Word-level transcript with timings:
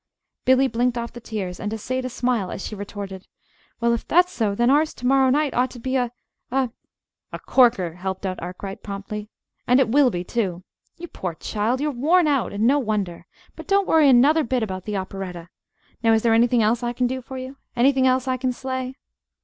Billy 0.45 0.67
blinked 0.67 0.97
off 0.97 1.13
the 1.13 1.19
tears 1.19 1.59
and 1.59 1.71
essayed 1.71 2.05
a 2.05 2.09
smile 2.09 2.49
as 2.49 2.65
she 2.65 2.73
retorted: 2.73 3.27
"Well, 3.79 3.93
if 3.93 4.07
that's 4.07 4.31
so, 4.31 4.55
then 4.55 4.71
ours 4.71 4.95
to 4.95 5.05
morrow 5.05 5.29
night 5.29 5.53
ought 5.53 5.69
to 5.69 5.79
be 5.79 5.95
a 5.95 6.11
a" 6.49 6.71
"A 7.31 7.37
corker," 7.37 7.93
helped 7.97 8.25
out 8.25 8.41
Arkwright, 8.41 8.81
promptly; 8.81 9.29
"and 9.67 9.79
it 9.79 9.89
will 9.89 10.09
be, 10.09 10.23
too. 10.23 10.63
You 10.97 11.07
poor 11.07 11.35
child, 11.35 11.79
you're 11.81 11.91
worn 11.91 12.25
out; 12.25 12.51
and 12.51 12.65
no 12.65 12.79
wonder! 12.79 13.27
But 13.55 13.67
don't 13.67 13.87
worry 13.87 14.09
another 14.09 14.43
bit 14.43 14.63
about 14.63 14.85
the 14.85 14.97
operetta. 14.97 15.49
Now 16.01 16.13
is 16.13 16.23
there 16.23 16.33
anything 16.33 16.63
else 16.63 16.81
I 16.81 16.93
can 16.93 17.05
do 17.05 17.21
for 17.21 17.37
you? 17.37 17.57
Anything 17.75 18.07
else 18.07 18.27
I 18.27 18.37
can 18.37 18.51
slay?" 18.51 18.95